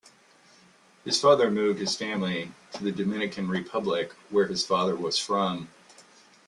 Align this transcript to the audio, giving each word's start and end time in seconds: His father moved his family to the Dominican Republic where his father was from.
His 1.05 1.21
father 1.21 1.51
moved 1.51 1.77
his 1.77 1.95
family 1.95 2.51
to 2.73 2.83
the 2.83 2.91
Dominican 2.91 3.47
Republic 3.47 4.13
where 4.31 4.47
his 4.47 4.65
father 4.65 4.95
was 4.95 5.19
from. 5.19 5.69